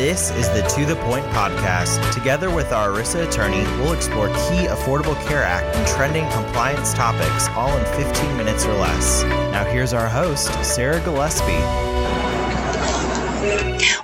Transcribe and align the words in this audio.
This 0.00 0.30
is 0.30 0.48
the 0.48 0.62
To 0.62 0.86
The 0.86 0.96
Point 1.02 1.26
podcast. 1.26 2.14
Together 2.14 2.48
with 2.48 2.72
our 2.72 2.88
ERISA 2.88 3.28
attorney, 3.28 3.60
we'll 3.82 3.92
explore 3.92 4.28
key 4.28 4.64
Affordable 4.66 5.14
Care 5.28 5.42
Act 5.42 5.76
and 5.76 5.86
trending 5.86 6.26
compliance 6.30 6.94
topics 6.94 7.48
all 7.48 7.76
in 7.76 7.84
15 8.02 8.34
minutes 8.38 8.64
or 8.64 8.72
less. 8.76 9.24
Now, 9.52 9.62
here's 9.62 9.92
our 9.92 10.08
host, 10.08 10.48
Sarah 10.64 11.00
Gillespie. 11.00 11.52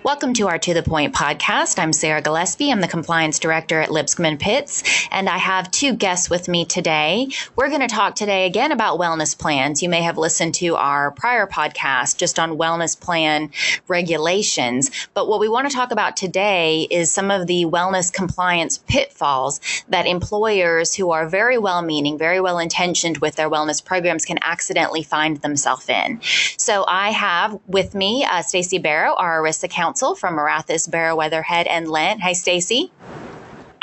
Welcome 0.02 0.32
to 0.34 0.48
our 0.48 0.58
To 0.58 0.72
the 0.72 0.82
Point 0.82 1.14
podcast. 1.14 1.78
I'm 1.78 1.92
Sarah 1.92 2.22
Gillespie. 2.22 2.70
I'm 2.70 2.80
the 2.80 2.88
compliance 2.88 3.38
director 3.38 3.80
at 3.80 3.90
Lipscomb 3.90 4.24
and 4.24 4.40
Pitts, 4.40 4.82
and 5.10 5.28
I 5.28 5.36
have 5.36 5.70
two 5.70 5.92
guests 5.94 6.30
with 6.30 6.48
me 6.48 6.64
today. 6.64 7.28
We're 7.56 7.68
going 7.68 7.80
to 7.80 7.86
talk 7.86 8.14
today 8.14 8.46
again 8.46 8.72
about 8.72 8.98
wellness 8.98 9.36
plans. 9.38 9.82
You 9.82 9.88
may 9.88 10.00
have 10.02 10.16
listened 10.16 10.54
to 10.56 10.76
our 10.76 11.10
prior 11.10 11.46
podcast 11.46 12.16
just 12.16 12.38
on 12.38 12.56
wellness 12.56 12.98
plan 12.98 13.50
regulations, 13.88 14.90
but 15.12 15.28
what 15.28 15.40
we 15.40 15.48
want 15.48 15.68
to 15.68 15.76
talk 15.76 15.90
about 15.90 16.16
today 16.16 16.86
is 16.90 17.10
some 17.10 17.30
of 17.30 17.46
the 17.46 17.66
wellness 17.66 18.12
compliance 18.12 18.78
pitfalls 18.78 19.60
that 19.88 20.06
employers 20.06 20.94
who 20.94 21.10
are 21.10 21.28
very 21.28 21.58
well 21.58 21.82
meaning, 21.82 22.16
very 22.16 22.40
well 22.40 22.58
intentioned 22.58 23.18
with 23.18 23.36
their 23.36 23.50
wellness 23.50 23.84
programs 23.84 24.24
can 24.24 24.38
accidentally 24.42 25.02
find 25.02 25.42
themselves 25.42 25.88
in. 25.88 26.20
So 26.56 26.84
I 26.88 27.10
have 27.10 27.58
with 27.66 27.94
me 27.94 28.24
uh, 28.24 28.40
Stacy 28.42 28.78
Barrow, 28.78 29.14
our 29.16 29.42
ERISA 29.42 29.65
counsel 29.68 30.14
from 30.14 30.34
Marathas, 30.34 30.86
Barrow, 30.86 31.16
Weatherhead, 31.16 31.66
and 31.66 31.88
Lent. 31.88 32.20
Hi, 32.22 32.32
Stacy. 32.32 32.90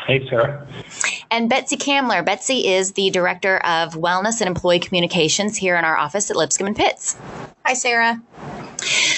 Hey, 0.05 0.27
Sarah. 0.29 0.67
And 1.31 1.49
Betsy 1.49 1.77
Kamler. 1.77 2.25
Betsy 2.25 2.67
is 2.67 2.91
the 2.93 3.09
Director 3.09 3.57
of 3.57 3.93
Wellness 3.93 4.41
and 4.41 4.47
Employee 4.47 4.79
Communications 4.79 5.55
here 5.55 5.77
in 5.77 5.85
our 5.85 5.97
office 5.97 6.29
at 6.29 6.35
Lipscomb 6.35 6.67
and 6.67 6.75
Pitts. 6.75 7.15
Hi, 7.65 7.73
Sarah. 7.73 8.21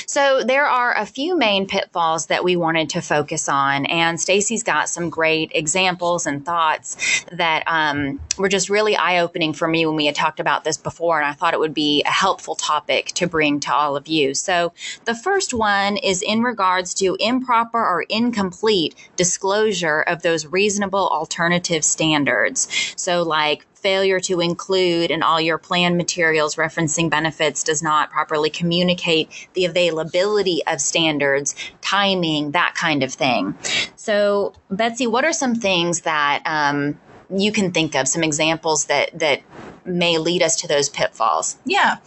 So 0.07 0.43
there 0.43 0.65
are 0.65 0.95
a 0.95 1.05
few 1.05 1.37
main 1.37 1.67
pitfalls 1.67 2.27
that 2.27 2.43
we 2.43 2.55
wanted 2.55 2.91
to 2.91 3.01
focus 3.01 3.49
on, 3.49 3.85
and 3.85 4.19
Stacy's 4.19 4.63
got 4.63 4.89
some 4.89 5.09
great 5.09 5.51
examples 5.53 6.25
and 6.25 6.45
thoughts 6.45 7.25
that 7.31 7.63
um, 7.67 8.19
were 8.37 8.49
just 8.49 8.69
really 8.69 8.95
eye-opening 8.95 9.53
for 9.53 9.67
me 9.67 9.85
when 9.85 9.95
we 9.95 10.05
had 10.05 10.15
talked 10.15 10.39
about 10.39 10.63
this 10.63 10.77
before, 10.77 11.19
and 11.19 11.27
I 11.27 11.33
thought 11.33 11.53
it 11.53 11.59
would 11.59 11.73
be 11.73 12.03
a 12.03 12.11
helpful 12.11 12.55
topic 12.55 13.07
to 13.15 13.27
bring 13.27 13.59
to 13.61 13.73
all 13.73 13.95
of 13.95 14.07
you. 14.07 14.33
So 14.33 14.73
the 15.05 15.15
first 15.15 15.53
one 15.53 15.97
is 15.97 16.21
in 16.21 16.43
regards 16.43 16.93
to 16.95 17.17
improper 17.19 17.79
or 17.79 18.05
incomplete 18.09 18.95
disclosure 19.15 20.01
of 20.01 20.21
those 20.21 20.45
reasonable 20.45 21.07
alternative 21.09 21.83
standards. 21.83 22.93
So 22.95 23.23
like 23.23 23.65
failure 23.85 24.19
to 24.19 24.41
include 24.41 25.11
in 25.11 25.21
all 25.21 25.39
your 25.39 25.59
plan 25.59 25.95
materials 25.95 26.55
referencing 26.55 27.07
benefits 27.07 27.63
does 27.63 27.83
not 27.83 28.09
properly 28.09 28.49
communicate 28.49 29.47
the 29.53 29.65
availability 29.65 30.65
of 30.65 30.81
standards, 30.81 31.53
timing, 31.81 32.49
that 32.49 32.73
kind 32.73 33.03
of 33.03 33.13
thing. 33.13 33.55
So, 33.95 34.53
Betsy, 34.71 35.05
what 35.05 35.23
are 35.23 35.31
some 35.31 35.53
things 35.53 36.01
that 36.01 36.41
um, 36.47 36.99
you 37.39 37.51
can 37.51 37.71
think 37.71 37.95
of? 37.95 38.07
Some 38.07 38.23
examples 38.23 38.85
that 38.85 39.17
that 39.19 39.41
may 39.85 40.17
lead 40.17 40.41
us 40.41 40.55
to 40.61 40.67
those 40.67 40.89
pitfalls? 40.89 41.57
Yeah. 41.65 41.97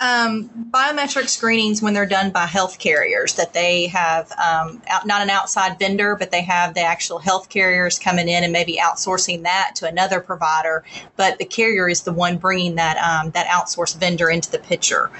Um, 0.00 0.48
biometric 0.70 1.28
screenings, 1.28 1.82
when 1.82 1.94
they're 1.94 2.06
done 2.06 2.30
by 2.30 2.46
health 2.46 2.78
carriers, 2.78 3.34
that 3.34 3.52
they 3.52 3.88
have 3.88 4.30
um, 4.32 4.80
out, 4.88 5.06
not 5.06 5.22
an 5.22 5.30
outside 5.30 5.78
vendor, 5.78 6.16
but 6.16 6.30
they 6.30 6.42
have 6.42 6.74
the 6.74 6.80
actual 6.80 7.18
health 7.18 7.48
carriers 7.48 7.98
coming 7.98 8.28
in 8.28 8.44
and 8.44 8.52
maybe 8.52 8.78
outsourcing 8.80 9.42
that 9.42 9.72
to 9.76 9.88
another 9.88 10.20
provider, 10.20 10.84
but 11.16 11.38
the 11.38 11.44
carrier 11.44 11.88
is 11.88 12.02
the 12.02 12.12
one 12.12 12.38
bringing 12.38 12.76
that 12.76 12.96
um, 12.98 13.30
that 13.32 13.46
outsourced 13.46 13.98
vendor 13.98 14.30
into 14.30 14.50
the 14.50 14.58
picture. 14.58 15.10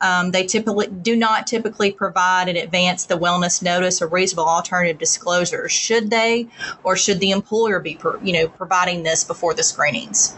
Um, 0.00 0.32
they 0.32 0.44
typically 0.44 0.88
do 0.88 1.16
not 1.16 1.46
typically 1.46 1.92
provide 1.92 2.48
in 2.48 2.56
advance 2.56 3.06
the 3.06 3.16
wellness 3.16 3.62
notice 3.62 4.02
or 4.02 4.08
reasonable 4.08 4.48
alternative 4.48 4.98
disclosures. 4.98 5.72
Should 5.72 6.10
they, 6.10 6.48
or 6.82 6.96
should 6.96 7.20
the 7.20 7.30
employer 7.30 7.80
be, 7.80 7.98
you 8.22 8.32
know, 8.32 8.48
providing 8.48 9.02
this 9.02 9.24
before 9.24 9.54
the 9.54 9.62
screenings? 9.62 10.36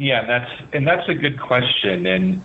Yeah, 0.00 0.26
that's 0.26 0.50
and 0.72 0.86
that's 0.86 1.06
a 1.10 1.14
good 1.14 1.38
question. 1.38 2.06
And 2.06 2.42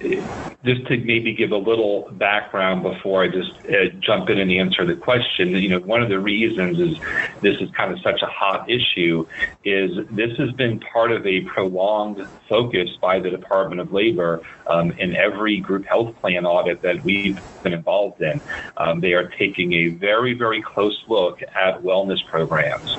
just 0.66 0.86
to 0.88 0.98
maybe 0.98 1.34
give 1.34 1.52
a 1.52 1.58
little 1.58 2.10
background 2.12 2.84
before 2.84 3.24
I 3.24 3.30
just 3.30 3.52
uh, 3.70 3.96
jump 4.02 4.30
in 4.30 4.40
and 4.40 4.52
answer 4.52 4.86
the 4.86 4.98
question, 4.98 5.52
you 5.52 5.70
know, 5.70 5.80
one 5.80 6.04
of 6.04 6.10
the 6.10 6.20
reasons 6.20 6.78
is 6.80 6.98
this 7.42 7.56
is 7.62 7.70
kind 7.78 7.94
of 7.94 8.00
such 8.04 8.22
a 8.22 8.26
hot 8.26 8.70
issue 8.70 9.26
is 9.64 9.92
this 10.12 10.32
has 10.38 10.52
been 10.58 10.82
part 10.82 11.14
of 11.14 11.26
a 11.26 11.42
prolonged 11.42 12.20
focus 12.50 12.90
by 13.02 13.20
the 13.22 13.30
Department 13.30 13.80
of 13.80 13.94
Labor 13.94 14.42
um, 14.68 14.92
in 15.00 15.16
every 15.16 15.62
group 15.62 15.86
health 15.86 16.14
plan 16.20 16.46
audit 16.46 16.82
that 16.82 17.02
we've 17.06 17.38
been 17.64 17.74
involved 17.74 18.22
in. 18.22 18.42
Um, 18.78 19.02
they 19.02 19.14
are 19.14 19.30
taking 19.40 19.74
a 19.74 19.88
very, 19.90 20.34
very 20.34 20.62
close 20.62 20.98
look 21.10 21.40
at 21.42 21.82
wellness 21.82 22.20
programs, 22.30 22.90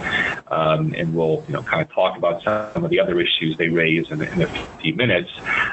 um, 0.49 0.93
and 0.95 1.15
we'll 1.15 1.45
you 1.47 1.55
know 1.55 1.62
kind 1.62 1.83
of 1.83 1.95
talk 1.95 2.19
about 2.19 2.43
some 2.43 2.84
of 2.84 2.91
the 2.91 3.00
other 3.00 3.19
issues 3.21 3.56
they 3.59 3.69
raise 3.69 4.06
in, 4.11 4.22
in 4.22 4.43
a 4.47 4.79
few 4.81 4.95
minutes, 4.95 5.31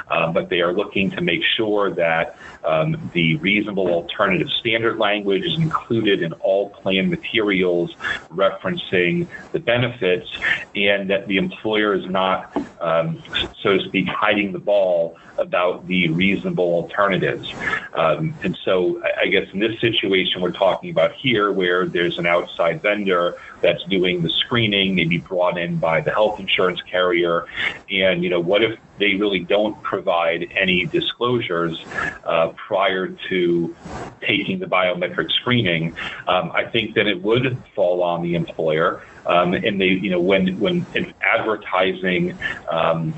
uh, 0.10 0.32
but 0.32 0.50
they 0.50 0.62
are 0.62 0.74
looking 0.74 1.12
to 1.12 1.22
make 1.22 1.42
sure 1.56 1.94
that 1.96 2.38
um, 2.64 3.12
the 3.14 3.36
reasonable 3.38 3.88
alternative 3.88 4.48
standard 4.60 4.98
language 4.98 5.44
is 5.44 5.58
included 5.58 6.22
in 6.22 6.34
all 6.34 6.70
plan 6.70 7.10
materials 7.10 7.96
referencing 8.34 9.28
the 9.52 9.60
benefits, 9.60 10.30
and 10.76 11.10
that 11.10 11.28
the 11.28 11.38
employer 11.38 11.94
is 11.94 12.06
not, 12.06 12.56
um, 12.80 13.22
so 13.62 13.78
to 13.78 13.84
speak, 13.86 14.08
hiding 14.08 14.52
the 14.52 14.60
ball 14.60 15.18
about 15.38 15.88
the 15.88 16.10
reasonable 16.10 16.74
alternatives. 16.74 17.52
Um, 17.94 18.34
and 18.44 18.58
so, 18.64 19.02
I 19.20 19.28
guess 19.28 19.48
in 19.54 19.60
this 19.60 19.80
situation 19.82 20.42
we're 20.42 20.52
talking 20.52 20.90
about 20.90 21.14
here, 21.14 21.52
where 21.52 21.86
there's 21.86 22.18
an 22.18 22.26
outside 22.26 22.82
vendor 22.82 23.38
that's 23.64 23.84
doing 23.86 24.22
the 24.22 24.30
screening, 24.30 24.94
maybe 24.94 25.18
brought 25.18 25.58
in 25.58 25.80
by 25.80 26.02
the 26.02 26.12
health 26.12 26.40
insurance 26.40 26.82
carrier, 26.90 27.48
and 27.90 28.24
you 28.24 28.30
know, 28.30 28.40
what 28.40 28.62
if 28.62 28.78
they 29.04 29.16
really 29.16 29.40
don't 29.40 29.82
provide 29.84 30.50
any 30.56 30.86
disclosures 30.86 31.84
uh, 32.24 32.50
prior 32.68 33.10
to 33.30 33.76
taking 34.22 34.60
the 34.60 34.66
biometric 34.66 35.30
screening? 35.32 35.94
Um, 36.28 36.52
I 36.54 36.64
think 36.66 36.96
that 36.96 37.06
it 37.06 37.22
would 37.22 37.58
fall 37.76 38.02
on 38.02 38.22
the 38.22 38.36
employer. 38.36 39.04
Um, 39.26 39.54
and 39.54 39.80
they, 39.80 39.88
you 39.88 40.10
know, 40.10 40.20
when 40.20 40.60
when 40.60 40.86
advertising 41.22 42.38
um, 42.70 43.14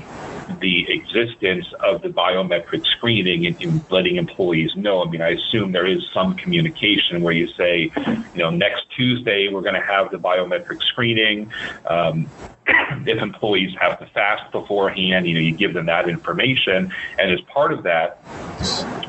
the 0.60 0.86
existence 0.92 1.66
of 1.80 2.02
the 2.02 2.08
biometric 2.08 2.86
screening 2.86 3.46
and, 3.46 3.60
and, 3.60 3.90
letting 3.90 4.16
employees 4.16 4.70
know. 4.76 5.02
I 5.02 5.10
mean, 5.10 5.20
I 5.20 5.30
assume 5.30 5.72
there 5.72 5.86
is 5.86 6.02
some 6.14 6.36
communication 6.36 7.22
where 7.22 7.34
you 7.34 7.48
say, 7.48 7.90
you 8.34 8.42
know, 8.42 8.50
next 8.50 8.86
Tuesday 8.96 9.48
we're 9.48 9.62
going 9.62 9.74
to 9.74 9.86
have 9.94 10.12
the 10.12 10.18
biometric 10.18 10.80
screening. 10.84 11.52
Um, 11.86 12.28
if 13.06 13.22
employees 13.22 13.74
have 13.80 13.98
to 13.98 14.06
fast 14.06 14.50
beforehand, 14.52 15.26
you 15.26 15.34
know, 15.34 15.40
you 15.40 15.56
give 15.56 15.74
them 15.74 15.86
that 15.86 16.08
information, 16.08 16.92
and 17.18 17.30
as 17.30 17.40
part 17.52 17.72
of 17.72 17.82
that, 17.84 18.20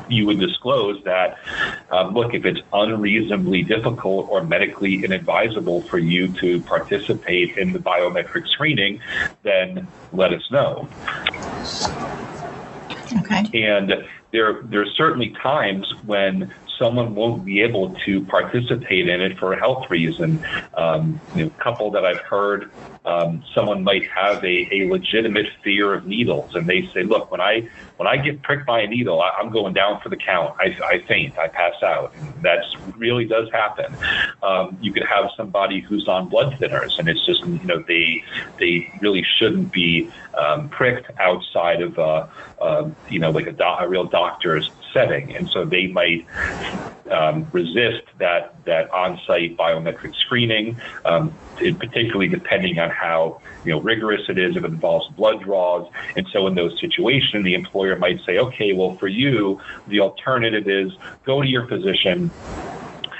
you 0.08 0.26
would 0.26 0.40
disclose 0.40 1.02
that, 1.04 1.36
um, 1.90 2.14
look, 2.14 2.34
if 2.34 2.44
it's 2.44 2.60
unreasonably 2.72 3.62
difficult 3.62 4.26
or 4.30 4.42
medically 4.42 5.04
inadvisable 5.04 5.86
for 5.88 5.98
you 5.98 6.32
to 6.40 6.62
participate 6.62 7.56
in 7.58 7.72
the 7.72 7.78
biometric 7.78 8.48
screening, 8.48 9.00
then 9.42 9.86
let 10.12 10.32
us 10.32 10.42
know. 10.50 10.88
Okay. 13.20 13.48
And 13.54 13.92
there, 14.32 14.62
there 14.64 14.82
are 14.82 14.90
certainly 14.96 15.34
times 15.42 15.86
when 16.04 16.52
someone 16.78 17.14
won't 17.14 17.44
be 17.44 17.60
able 17.60 17.94
to 18.06 18.24
participate 18.26 19.08
in 19.08 19.20
it 19.20 19.38
for 19.38 19.52
a 19.52 19.58
health 19.58 19.90
reason. 19.90 20.44
Um, 20.74 21.20
you 21.34 21.44
know, 21.44 21.50
a 21.58 21.62
couple 21.62 21.90
that 21.90 22.04
I've 22.04 22.20
heard, 22.20 22.70
um, 23.04 23.42
someone 23.54 23.82
might 23.82 24.06
have 24.08 24.42
a, 24.44 24.68
a 24.72 24.88
legitimate 24.90 25.46
fear 25.62 25.94
of 25.94 26.06
needles, 26.06 26.54
and 26.54 26.66
they 26.66 26.88
say, 26.94 27.02
"Look, 27.02 27.30
when 27.30 27.40
I 27.40 27.68
when 27.96 28.06
I 28.06 28.16
get 28.16 28.42
pricked 28.42 28.66
by 28.66 28.80
a 28.80 28.86
needle, 28.86 29.20
I, 29.20 29.40
am 29.40 29.50
going 29.50 29.74
down 29.74 30.00
for 30.00 30.08
the 30.08 30.16
count. 30.16 30.54
I, 30.58 30.76
I 30.84 30.98
faint. 31.06 31.36
I 31.38 31.48
pass 31.48 31.82
out. 31.82 32.14
That 32.42 32.64
really 32.96 33.24
does 33.24 33.50
happen. 33.50 33.96
Um, 34.42 34.78
you 34.80 34.92
could 34.92 35.04
have 35.04 35.30
somebody 35.36 35.80
who's 35.80 36.06
on 36.06 36.28
blood 36.28 36.52
thinners, 36.60 36.98
and 36.98 37.08
it's 37.08 37.24
just 37.26 37.44
you 37.44 37.58
know 37.64 37.82
they 37.86 38.22
they 38.58 38.92
really 39.00 39.24
shouldn't 39.38 39.72
be 39.72 40.10
um, 40.38 40.68
pricked 40.70 41.10
outside 41.18 41.82
of 41.82 41.98
uh, 41.98 42.26
uh, 42.60 42.88
you 43.08 43.18
know 43.18 43.30
like 43.30 43.46
a, 43.46 43.52
do- 43.52 43.64
a 43.64 43.88
real 43.88 44.04
doctor's 44.04 44.70
setting, 44.92 45.34
and 45.34 45.48
so 45.50 45.64
they 45.64 45.88
might 45.88 46.26
um, 47.10 47.48
resist 47.52 48.02
that 48.18 48.54
that 48.64 48.90
on-site 48.90 49.56
biometric 49.56 50.14
screening, 50.26 50.78
um, 51.04 51.36
particularly 51.56 52.28
depending 52.28 52.78
on 52.78 52.90
how 52.90 53.40
you 53.64 53.72
know 53.72 53.80
rigorous 53.80 54.22
it 54.28 54.38
is 54.38 54.56
if 54.56 54.64
it 54.64 54.66
involves 54.66 55.06
blood 55.14 55.42
draws. 55.42 55.90
And 56.16 56.26
so 56.32 56.46
in 56.46 56.54
those 56.54 56.78
situations, 56.80 57.44
the 57.44 57.54
employer 57.54 57.96
might 57.96 58.20
say, 58.24 58.38
okay, 58.38 58.72
well 58.72 58.96
for 58.98 59.08
you, 59.08 59.60
the 59.86 60.00
alternative 60.00 60.68
is 60.68 60.92
go 61.24 61.42
to 61.42 61.48
your 61.48 61.66
physician 61.66 62.30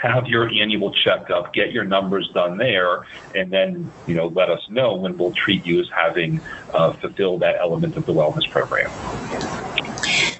have 0.01 0.27
your 0.27 0.49
annual 0.49 0.93
checkup, 0.93 1.53
get 1.53 1.73
your 1.73 1.85
numbers 1.85 2.31
done 2.33 2.57
there, 2.57 3.05
and 3.35 3.51
then 3.51 3.91
you 4.07 4.15
know 4.15 4.29
let 4.29 4.51
us 4.51 4.69
know 4.69 4.95
when 4.95 5.17
we'll 5.19 5.33
treat 5.33 5.67
you 5.67 5.81
as 5.81 5.89
having 5.91 6.41
uh, 6.73 6.93
fulfilled 6.95 7.41
that 7.41 7.57
element 7.57 7.97
of 7.97 8.07
the 8.07 8.13
wellness 8.13 8.49
program. 8.51 8.91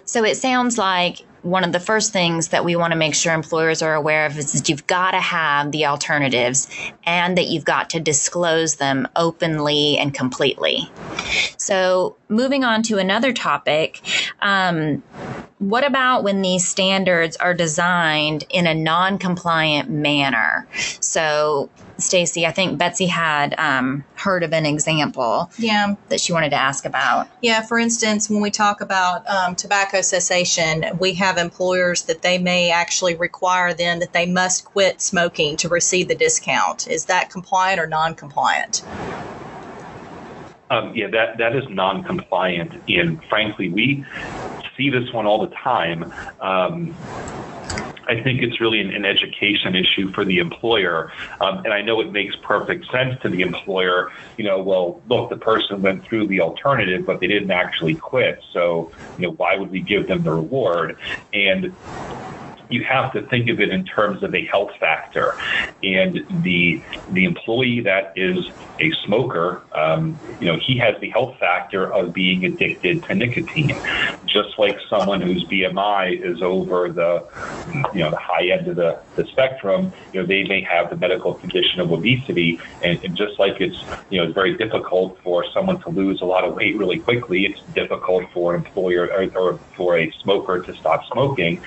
So 0.05 0.25
it 0.25 0.37
sounds 0.37 0.79
like 0.79 1.21
one 1.43 1.65
of 1.65 1.73
the 1.73 1.81
first 1.81 2.13
things 2.13 2.49
that 2.49 2.65
we 2.65 2.77
want 2.77 2.93
to 2.93 2.99
make 2.99 3.15
sure 3.15 3.33
employers 3.33 3.83
are 3.83 3.95
aware 3.95 4.27
of 4.27 4.37
is 4.37 4.53
that 4.53 4.69
you've 4.69 4.87
got 4.87 5.13
to 5.13 5.21
have 5.21 5.71
the 5.71 5.87
alternatives 5.87 6.69
and 7.05 7.37
that 7.39 7.47
you've 7.47 7.65
got 7.65 7.91
to 7.91 8.01
disclose 8.01 8.77
them 8.77 9.07
openly 9.17 9.99
and 9.99 10.15
completely. 10.15 10.91
So, 11.57 12.17
moving 12.29 12.65
on 12.65 12.83
to 12.85 12.99
another 12.99 13.33
topic, 13.33 14.01
um, 14.41 15.03
what 15.59 15.85
about 15.85 16.23
when 16.23 16.43
these 16.43 16.67
standards 16.67 17.37
are 17.37 17.55
designed 17.55 18.45
in 18.49 18.67
a 18.67 18.75
non 18.75 19.19
compliant 19.19 19.91
manner? 19.91 20.69
So, 21.01 21.69
Stacy, 21.99 22.47
I 22.47 22.53
think 22.53 22.79
Betsy 22.79 23.07
had 23.07 23.59
um, 23.59 24.05
heard 24.15 24.45
of 24.45 24.53
an 24.53 24.65
example 24.65 25.51
Yeah. 25.59 25.97
that 26.11 26.21
she 26.21 26.33
wanted 26.33 26.51
to 26.51 26.57
ask 26.57 26.85
about. 26.85 27.29
Yeah, 27.43 27.63
for 27.63 27.79
instance, 27.79 28.31
when 28.31 28.41
we 28.41 28.53
talk 28.53 28.81
about 28.81 29.29
um, 29.29 29.57
tobacco 29.57 30.01
cessation, 30.01 30.85
we 31.01 31.15
have 31.15 31.39
employers 31.39 32.03
that 32.03 32.23
they 32.23 32.39
may 32.39 32.71
actually 32.71 33.17
require 33.17 33.75
then 33.75 33.99
that 33.99 34.13
they 34.13 34.27
must 34.27 34.65
quit 34.65 35.01
smoking 35.01 35.57
to 35.57 35.69
receive 35.69 36.07
the 36.07 36.15
discount. 36.15 36.87
Is 36.87 37.07
that 37.07 37.31
compliant 37.31 37.81
or 37.81 37.87
non 37.89 38.15
compliant? 38.15 38.85
Um, 40.71 40.95
yeah, 40.95 41.09
that, 41.09 41.39
that 41.39 41.57
is 41.57 41.65
non-compliant, 41.71 42.75
and 42.89 43.25
frankly, 43.25 43.71
we 43.71 44.05
see 44.79 44.89
this 44.89 45.13
one 45.13 45.27
all 45.27 45.47
the 45.47 45.55
time. 45.55 46.11
Um, 46.41 46.97
I 48.09 48.23
think 48.23 48.41
it's 48.41 48.59
really 48.59 48.81
an, 48.81 48.95
an, 48.95 49.05
education 49.05 49.75
issue 49.75 50.11
for 50.13 50.25
the 50.25 50.39
employer. 50.39 51.13
Um, 51.43 51.59
and 51.59 51.75
I 51.75 51.83
know 51.83 52.01
it 52.01 52.11
makes 52.11 52.35
perfect 52.37 52.91
sense 52.91 53.21
to 53.21 53.29
the 53.29 53.43
employer. 53.43 54.11
You 54.39 54.45
know, 54.45 54.63
well, 54.63 55.03
look, 55.09 55.29
the 55.29 55.37
person 55.37 55.83
went 55.83 56.05
through 56.05 56.29
the 56.29 56.41
alternative, 56.41 57.05
but 57.05 57.21
they 57.21 57.27
didn't 57.27 57.51
actually 57.51 57.97
quit. 57.97 58.43
So, 58.55 58.91
you 59.19 59.27
know, 59.27 59.35
why 59.35 59.57
would 59.57 59.71
we 59.71 59.81
give 59.81 60.09
them 60.09 60.23
the 60.23 60.33
reward? 60.33 60.97
And 61.35 61.75
you 62.69 62.85
have 62.85 63.13
to 63.13 63.27
think 63.29 63.49
of 63.49 63.61
it 63.61 63.71
in 63.71 63.85
terms 63.85 64.23
of 64.23 64.35
a 64.35 64.47
health 64.47 64.71
factor. 64.79 65.37
And 65.83 66.21
the 66.43 66.83
the 67.09 67.25
employee 67.25 67.81
that 67.81 68.13
is 68.17 68.39
a 68.81 68.93
smoker, 69.05 69.67
um, 69.73 70.21
you 70.39 70.47
know, 70.47 70.59
he 70.65 70.79
has 70.79 70.95
the 71.01 71.11
health 71.11 71.37
factor 71.41 71.93
of 71.93 72.13
being 72.13 72.45
addicted 72.45 73.03
to 73.05 73.15
nicotine, 73.15 73.81
just 74.25 74.51
like 74.59 74.77
someone 74.89 75.21
whose 75.21 75.45
BMI 75.51 76.25
is 76.25 76.41
over 76.43 76.93
the, 76.93 77.27
you 77.67 78.01
know, 78.01 78.11
the 78.11 78.19
high 78.21 78.49
end 78.49 78.69
of 78.69 78.77
the, 78.77 79.03
the 79.17 79.25
spectrum. 79.33 79.93
You 80.13 80.21
know, 80.21 80.27
they 80.27 80.45
may 80.45 80.63
have 80.63 80.91
the 80.91 80.97
medical 80.97 81.35
condition 81.35 81.81
of 81.81 81.91
obesity, 81.91 82.59
and, 82.81 82.99
and 83.03 83.17
just 83.17 83.39
like 83.39 83.61
it's, 83.61 83.77
you 84.11 84.19
know, 84.19 84.27
it's 84.27 84.35
very 84.35 84.57
difficult 84.57 85.19
for 85.25 85.45
someone 85.53 85.81
to 85.81 85.91
lose 85.91 86.21
a 86.23 86.25
lot 86.25 86.45
of 86.45 86.55
weight 86.55 86.79
really 86.79 87.01
quickly. 87.01 87.47
It's 87.47 87.61
difficult 87.75 88.25
for 88.33 88.55
an 88.55 88.65
employer 88.65 89.11
or, 89.11 89.29
or 89.37 89.61
for 89.77 89.99
a 89.99 90.13
smoker 90.23 90.63
to 90.63 90.75
stop 90.77 91.01
smoking, 91.13 91.61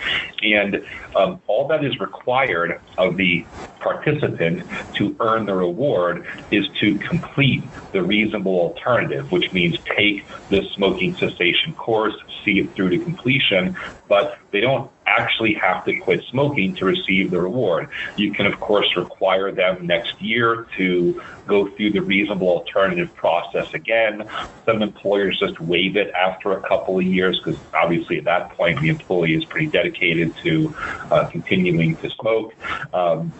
and 0.43 0.81
um, 1.15 1.41
all 1.47 1.67
that 1.67 1.83
is 1.83 1.99
required 1.99 2.81
of 2.97 3.17
the 3.17 3.47
participant 3.81 4.67
to 4.97 5.15
earn 5.19 5.45
the 5.45 5.53
reward 5.55 6.25
is 6.51 6.65
to 6.79 6.99
complete 7.09 7.71
the 7.93 8.01
reasonable 8.01 8.59
alternative, 8.59 9.25
which 9.31 9.45
means 9.53 9.75
take 9.97 10.21
the 10.49 10.61
smoking 10.75 11.17
cessation 11.19 11.73
course, 11.75 12.13
see 12.45 12.59
it 12.59 12.75
through 12.75 12.89
to 12.89 13.03
completion, 13.03 13.75
but 14.07 14.33
they 14.51 14.61
don't 14.61 14.89
actually 15.07 15.53
have 15.53 15.83
to 15.85 15.97
quit 15.99 16.23
smoking 16.29 16.75
to 16.75 16.85
receive 16.85 17.31
the 17.31 17.41
reward. 17.41 17.89
You 18.17 18.33
can, 18.33 18.45
of 18.45 18.59
course, 18.59 18.87
require 18.95 19.51
them 19.51 19.85
next 19.85 20.21
year 20.21 20.67
to 20.77 21.21
go 21.47 21.69
through 21.75 21.91
the 21.91 21.99
reasonable 21.99 22.47
alternative 22.47 23.13
process 23.15 23.67
again. 23.73 24.29
Some 24.65 24.81
employers 24.81 25.39
just 25.39 25.59
waive 25.59 25.97
it 25.97 26.11
after 26.13 26.53
a 26.53 26.67
couple 26.67 26.99
of 26.99 27.05
years 27.05 27.41
because 27.43 27.59
obviously 27.73 28.19
at 28.19 28.25
that 28.25 28.51
point 28.51 28.79
the 28.81 28.89
employee 28.89 29.35
is 29.35 29.45
pretty 29.45 29.67
dedicated 29.67 30.35
to 30.43 30.75
uh, 31.09 31.25
continuing 31.25 31.97
to 31.97 32.09
smoke. 32.09 32.53
Um, 32.93 33.33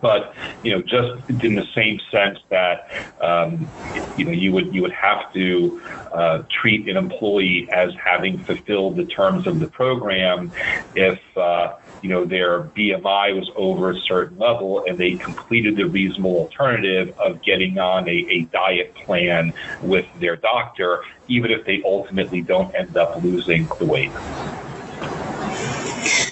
but 0.00 0.32
you 0.62 0.72
know, 0.72 0.82
just 0.82 1.28
in 1.28 1.54
the 1.54 1.66
same 1.74 1.98
sense 2.10 2.38
that 2.50 2.80
um, 3.20 3.72
you 4.14 4.24
know 4.24 4.32
you 4.32 4.52
would 4.52 4.74
you 4.74 4.82
would 4.82 4.92
have 4.92 5.32
to 5.34 5.80
uh, 6.14 6.38
treat 6.60 6.88
an 6.88 6.96
employee 6.96 7.68
as 7.72 7.90
having 8.04 8.44
fulfilled 8.44 8.96
the 8.96 9.06
terms 9.06 9.46
of 9.46 9.58
the 9.58 9.68
program 9.68 10.52
if 10.94 11.18
uh, 11.36 11.68
you 12.00 12.08
know 12.08 12.24
their 12.24 12.64
BMI 12.76 13.34
was 13.34 13.50
over 13.56 13.90
a 13.90 14.00
certain 14.06 14.38
level 14.38 14.84
and 14.86 14.98
they 14.98 15.16
completed 15.16 15.76
the 15.76 15.84
reasonable 15.84 16.36
alternative 16.36 17.14
of 17.18 17.42
getting 17.42 17.78
on 17.78 18.08
a, 18.08 18.26
a 18.30 18.42
diet 18.52 18.94
plan 19.04 19.52
with 19.80 20.06
their 20.20 20.36
doctor, 20.36 21.00
even 21.26 21.50
if 21.50 21.64
they 21.66 21.82
ultimately 21.84 22.42
don't 22.42 22.74
end 22.76 22.96
up 22.96 23.14
losing 23.22 23.68
the 23.78 23.86
weight. 23.86 24.12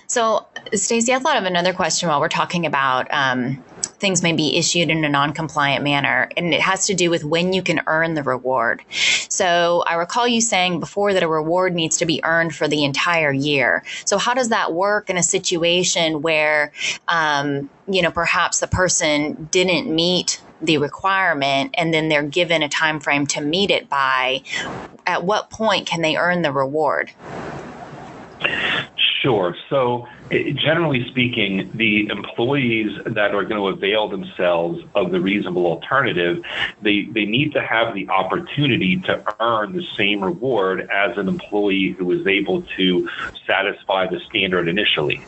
So, 0.06 0.46
Stacy, 0.76 1.12
I 1.12 1.18
thought 1.18 1.36
of 1.36 1.44
another 1.44 1.72
question 1.72 2.08
while 2.08 2.20
we're 2.20 2.28
talking 2.28 2.66
about 2.66 3.06
um, 3.12 3.62
things 3.82 4.22
may 4.22 4.32
be 4.32 4.56
issued 4.56 4.90
in 4.90 5.04
a 5.04 5.08
non-compliant 5.08 5.84
manner, 5.84 6.28
and 6.36 6.52
it 6.52 6.60
has 6.60 6.86
to 6.86 6.94
do 6.94 7.10
with 7.10 7.24
when 7.24 7.52
you 7.52 7.62
can 7.62 7.80
earn 7.86 8.14
the 8.14 8.22
reward. 8.22 8.82
So, 8.90 9.84
I 9.86 9.94
recall 9.94 10.26
you 10.26 10.40
saying 10.40 10.80
before 10.80 11.12
that 11.12 11.22
a 11.22 11.28
reward 11.28 11.74
needs 11.74 11.96
to 11.98 12.06
be 12.06 12.20
earned 12.24 12.54
for 12.54 12.66
the 12.66 12.84
entire 12.84 13.32
year. 13.32 13.84
So, 14.04 14.18
how 14.18 14.34
does 14.34 14.48
that 14.48 14.72
work 14.72 15.10
in 15.10 15.16
a 15.16 15.22
situation 15.22 16.22
where, 16.22 16.72
um, 17.08 17.70
you 17.86 18.02
know, 18.02 18.10
perhaps 18.10 18.60
the 18.60 18.66
person 18.66 19.48
didn't 19.50 19.94
meet 19.94 20.40
the 20.60 20.78
requirement 20.78 21.74
and 21.74 21.92
then 21.92 22.08
they're 22.08 22.22
given 22.22 22.62
a 22.62 22.68
time 22.68 23.00
frame 23.00 23.26
to 23.28 23.40
meet 23.40 23.70
it 23.70 23.88
by? 23.88 24.42
At 25.06 25.24
what 25.24 25.50
point 25.50 25.86
can 25.86 26.02
they 26.02 26.16
earn 26.16 26.42
the 26.42 26.52
reward? 26.52 27.10
Sure. 29.24 29.56
So, 29.70 30.06
generally 30.30 31.08
speaking, 31.08 31.70
the 31.72 32.08
employees 32.08 32.90
that 33.06 33.34
are 33.34 33.42
going 33.42 33.58
to 33.58 33.68
avail 33.68 34.06
themselves 34.06 34.82
of 34.94 35.12
the 35.12 35.20
reasonable 35.20 35.64
alternative, 35.64 36.44
they, 36.82 37.04
they 37.04 37.24
need 37.24 37.54
to 37.54 37.62
have 37.62 37.94
the 37.94 38.06
opportunity 38.10 38.98
to 38.98 39.24
earn 39.40 39.72
the 39.72 39.82
same 39.96 40.22
reward 40.22 40.90
as 40.90 41.16
an 41.16 41.28
employee 41.28 41.96
who 41.98 42.04
was 42.04 42.26
able 42.26 42.60
to 42.76 43.08
satisfy 43.46 44.06
the 44.06 44.20
standard 44.28 44.68
initially. 44.68 45.24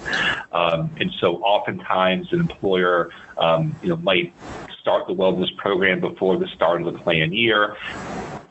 Um, 0.53 0.95
and 1.01 1.11
so, 1.19 1.37
oftentimes, 1.37 2.35
an 2.35 2.41
employer, 2.41 3.11
um, 3.39 3.75
you 3.83 3.89
know, 3.89 3.97
might 3.97 4.35
start 4.79 5.07
the 5.07 5.15
wellness 5.15 5.57
program 5.57 6.01
before 6.01 6.37
the 6.37 6.49
start 6.49 6.83
of 6.83 6.93
the 6.93 6.99
plan 7.01 7.33
year 7.33 7.79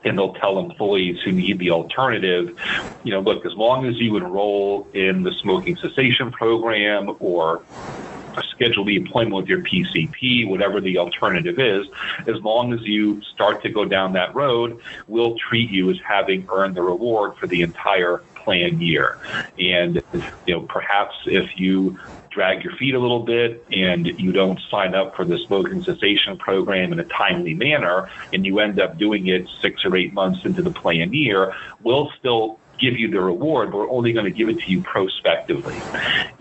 and 0.06 0.18
they'll 0.18 0.34
tell 0.36 0.60
employees 0.60 1.18
who 1.25 1.31
need 1.31 1.60
the 1.60 1.72
alternative, 1.72 2.56
you 3.04 3.12
know, 3.12 3.19
look, 3.19 3.46
as 3.46 3.54
long 3.54 3.86
as 3.86 3.96
you 3.98 4.16
enroll 4.16 4.88
in 4.94 5.24
the 5.24 5.31
smoking 5.42 5.75
cessation 5.78 6.31
program 6.31 7.16
or 7.19 7.63
schedule 8.52 8.86
the 8.86 8.97
appointment 8.97 9.35
with 9.35 9.47
your 9.47 9.62
PCP, 9.62 10.47
whatever 10.47 10.80
the 10.80 10.97
alternative 10.97 11.59
is, 11.59 11.88
as 12.28 12.42
long 12.42 12.74
as 12.74 12.81
you 12.83 13.21
start 13.33 13.62
to 13.64 13.69
go 13.69 13.85
down 13.85 14.14
that 14.14 14.33
road, 14.35 14.80
we'll 15.07 15.38
treat 15.38 15.69
you 15.69 15.90
as 15.90 15.97
having 16.07 16.47
earned 16.52 16.76
the 16.76 16.81
reward 16.81 17.35
for 17.38 17.47
the 17.47 17.62
entire 17.62 18.21
plan 18.35 18.80
year. 18.80 19.18
And, 19.57 20.02
you 20.45 20.54
know, 20.54 20.62
perhaps 20.62 21.16
if 21.26 21.57
you 21.57 21.97
drag 22.35 22.63
your 22.63 22.75
feet 22.75 22.94
a 22.94 22.99
little 22.99 23.21
bit 23.21 23.65
and 23.71 24.06
you 24.19 24.33
don't 24.33 24.59
sign 24.69 24.94
up 24.94 25.15
for 25.15 25.23
the 25.23 25.39
smoking 25.47 25.81
cessation 25.83 26.37
program 26.37 26.92
in 26.92 26.99
a 26.99 27.06
timely 27.06 27.54
manner 27.54 28.09
and 28.33 28.45
you 28.45 28.59
end 28.59 28.80
up 28.80 28.97
doing 28.97 29.27
it 29.27 29.47
six 29.61 29.85
or 29.85 29.95
eight 29.95 30.13
months 30.13 30.44
into 30.44 30.61
the 30.61 30.69
plan 30.69 31.13
year, 31.13 31.54
we'll 31.81 32.11
still 32.19 32.59
give 32.77 32.99
you 32.99 33.09
the 33.09 33.21
reward, 33.21 33.71
but 33.71 33.77
we're 33.77 33.89
only 33.89 34.11
going 34.11 34.25
to 34.25 34.31
give 34.31 34.49
it 34.49 34.59
to 34.59 34.69
you 34.69 34.81
prospectively. 34.81 35.81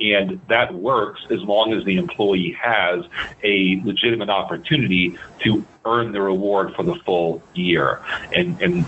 And 0.00 0.40
that 0.48 0.74
works 0.74 1.20
as 1.30 1.40
long 1.42 1.72
as 1.72 1.84
the 1.84 1.96
employee 1.96 2.56
has 2.60 3.04
a 3.44 3.80
legitimate 3.84 4.30
opportunity 4.30 5.16
to 5.44 5.64
earn 5.84 6.10
the 6.10 6.20
reward 6.20 6.74
for 6.74 6.82
the 6.82 6.96
full 7.06 7.40
year. 7.54 8.02
And, 8.34 8.60
and 8.60 8.84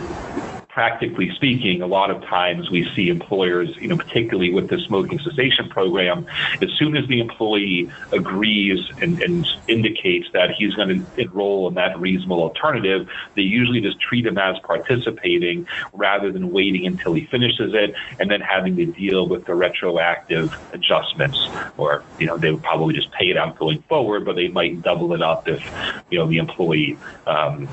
practically 0.76 1.30
speaking, 1.34 1.80
a 1.80 1.86
lot 1.86 2.10
of 2.10 2.20
times 2.24 2.70
we 2.70 2.86
see 2.94 3.08
employers, 3.08 3.70
you 3.80 3.88
know, 3.88 3.96
particularly 3.96 4.52
with 4.52 4.68
the 4.68 4.78
smoking 4.86 5.18
cessation 5.20 5.70
program, 5.70 6.26
as 6.60 6.68
soon 6.78 6.94
as 6.98 7.08
the 7.08 7.18
employee 7.18 7.90
agrees 8.12 8.78
and, 9.00 9.18
and 9.22 9.46
indicates 9.68 10.26
that 10.34 10.50
he's 10.50 10.74
going 10.74 10.90
to 10.90 11.22
enroll 11.22 11.66
in 11.66 11.72
that 11.72 11.98
reasonable 11.98 12.42
alternative, 12.42 13.08
they 13.36 13.40
usually 13.40 13.80
just 13.80 13.98
treat 13.98 14.26
him 14.26 14.36
as 14.36 14.58
participating 14.64 15.66
rather 15.94 16.30
than 16.30 16.50
waiting 16.50 16.86
until 16.86 17.14
he 17.14 17.24
finishes 17.30 17.72
it 17.72 17.94
and 18.18 18.30
then 18.30 18.42
having 18.42 18.76
to 18.76 18.84
deal 18.84 19.26
with 19.26 19.46
the 19.46 19.54
retroactive 19.54 20.52
adjustments. 20.74 21.38
Or, 21.78 22.04
you 22.18 22.26
know, 22.26 22.36
they 22.36 22.50
would 22.50 22.62
probably 22.62 22.92
just 22.92 23.10
pay 23.12 23.30
it 23.30 23.38
out 23.38 23.58
going 23.58 23.82
forward, 23.88 24.26
but 24.26 24.36
they 24.36 24.48
might 24.48 24.82
double 24.82 25.14
it 25.14 25.22
up 25.22 25.48
if, 25.48 25.62
you 26.10 26.18
know, 26.18 26.28
the 26.28 26.36
employee 26.36 26.98
um, 27.26 27.66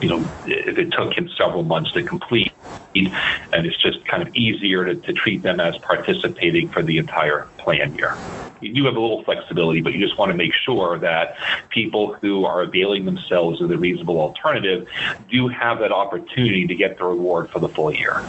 you 0.00 0.08
know, 0.08 0.30
if 0.44 0.78
it 0.78 0.92
took 0.92 1.12
him 1.16 1.28
several 1.36 1.62
months 1.62 1.92
to 1.92 2.02
complete, 2.04 2.52
and 2.94 3.66
it's 3.66 3.80
just 3.80 4.04
kind 4.06 4.22
of 4.26 4.34
easier 4.34 4.84
to, 4.84 4.96
to 4.96 5.12
treat 5.12 5.42
them 5.42 5.60
as 5.60 5.74
participating 5.86 6.70
for 6.70 6.82
the 6.82 6.98
entire 6.98 7.48
plan 7.58 7.94
year. 7.94 8.18
You 8.60 8.74
do 8.74 8.84
have 8.84 8.96
a 8.96 9.00
little 9.00 9.24
flexibility, 9.24 9.80
but 9.80 9.94
you 9.94 10.04
just 10.04 10.18
want 10.18 10.30
to 10.30 10.36
make 10.36 10.52
sure 10.52 10.98
that 10.98 11.34
people 11.70 12.16
who 12.20 12.44
are 12.44 12.62
availing 12.62 13.06
themselves 13.06 13.60
of 13.62 13.68
the 13.68 13.78
reasonable 13.78 14.20
alternative 14.20 14.86
do 15.30 15.48
have 15.48 15.78
that 15.78 15.92
opportunity 15.92 16.66
to 16.66 16.74
get 16.74 16.98
the 16.98 17.04
reward 17.04 17.48
for 17.50 17.60
the 17.60 17.70
full 17.70 17.94
year. 17.94 18.24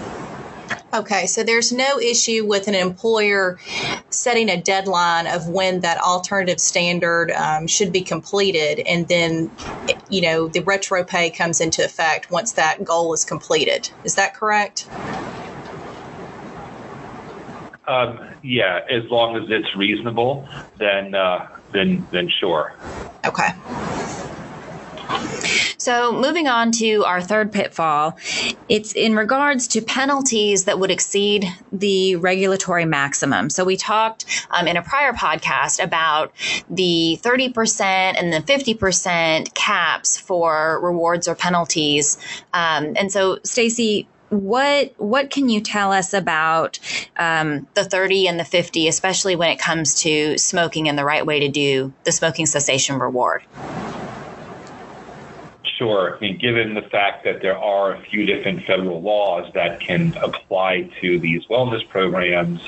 Okay, 0.94 1.26
so 1.26 1.44
there's 1.44 1.72
no 1.72 2.00
issue 2.00 2.46
with 2.46 2.68
an 2.68 2.76
employer 2.76 3.58
setting 4.10 4.50
a 4.50 4.62
deadline 4.62 5.26
of 5.26 5.48
when 5.48 5.80
that 5.82 5.98
alternative 6.00 6.60
standard 6.60 7.32
um, 7.32 7.66
should 7.66 7.94
be 7.94 8.02
completed, 8.02 8.80
and 8.86 9.08
then, 9.08 9.50
you 10.10 10.22
know, 10.22 10.50
the 10.50 10.60
retro 10.62 11.06
pay 11.06 11.30
comes 11.30 11.62
into 11.62 11.84
effect 11.84 12.30
once 12.30 12.54
that 12.54 12.84
goal 12.84 13.14
is 13.14 13.24
completed. 13.24 13.90
Is 14.04 14.16
that 14.16 14.36
correct? 14.36 14.90
Um, 17.88 18.20
yeah, 18.44 18.82
as 18.90 19.04
long 19.10 19.38
as 19.38 19.50
it's 19.50 19.76
reasonable, 19.76 20.48
then 20.78 21.16
uh, 21.16 21.48
then 21.74 22.06
then 22.12 22.30
sure. 22.40 22.74
Okay. 23.26 23.50
So, 25.82 26.12
moving 26.12 26.48
on 26.48 26.72
to 26.74 27.04
our 27.06 27.22
third 27.22 27.52
pitfall, 27.52 28.16
it's 28.70 28.94
in 28.94 29.16
regards 29.16 29.68
to 29.70 29.82
penalties 29.82 30.66
that 30.66 30.78
would 30.78 30.92
exceed 30.92 31.48
the 31.72 32.18
regulatory 32.18 32.86
maximum. 32.86 33.50
So, 33.50 33.66
we 33.66 33.78
talked 33.78 34.26
um, 34.52 34.68
in 34.68 34.78
a 34.78 34.84
prior 34.84 35.12
podcast 35.12 35.84
about 35.84 36.34
the 36.70 37.20
30% 37.24 37.82
and 37.82 38.32
the 38.32 38.42
50% 38.42 39.56
caps 39.56 40.20
for 40.20 40.80
rewards 40.84 41.28
or 41.28 41.34
penalties. 41.34 42.20
Um, 42.54 42.94
and 42.96 43.12
so, 43.12 43.40
Stacy, 43.44 44.08
what 44.30 44.94
what 44.98 45.30
can 45.30 45.50
you 45.50 45.62
tell 45.62 45.92
us 45.92 46.14
about 46.14 46.80
um, 47.18 47.68
the 47.74 47.84
30 47.84 48.28
and 48.28 48.40
the 48.40 48.46
50 48.46 48.88
especially 48.88 49.36
when 49.36 49.50
it 49.50 49.60
comes 49.60 49.94
to 50.04 50.38
smoking 50.38 50.88
and 50.88 50.98
the 50.98 51.04
right 51.04 51.26
way 51.26 51.42
to 51.42 51.50
do 51.50 51.92
the 52.06 52.14
smoking 52.14 52.46
cessation 52.46 52.98
reward 52.98 53.44
Sure. 55.82 56.16
I 56.16 56.20
mean, 56.20 56.38
given 56.38 56.76
the 56.76 56.88
fact 56.92 57.24
that 57.24 57.42
there 57.42 57.58
are 57.58 57.96
a 57.96 58.02
few 58.12 58.28
different 58.28 58.68
federal 58.68 59.02
laws 59.02 59.52
that 59.56 59.80
can 59.82 60.14
apply 60.22 60.88
to 61.02 61.20
these 61.20 61.42
wellness 61.50 61.90
programs, 61.90 62.60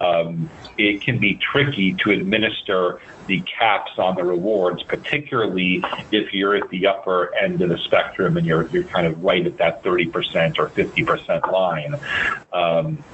um, 0.00 0.48
it 0.78 1.04
can 1.04 1.20
be 1.20 1.38
tricky 1.52 1.94
to 2.02 2.12
administer 2.12 3.02
the 3.26 3.42
caps 3.58 3.90
on 3.98 4.14
the 4.16 4.24
rewards, 4.24 4.82
particularly 4.84 5.82
if 6.10 6.32
you're 6.32 6.56
at 6.56 6.70
the 6.70 6.86
upper 6.86 7.34
end 7.36 7.60
of 7.60 7.68
the 7.68 7.76
spectrum 7.84 8.38
and 8.38 8.46
you're 8.46 8.66
you're 8.70 8.84
kind 8.84 9.06
of 9.06 9.22
right 9.22 9.46
at 9.46 9.58
that 9.58 9.84
30% 9.84 10.58
or 10.58 10.70
50% 10.70 11.52
line. 11.52 12.00
Um, 12.54 13.04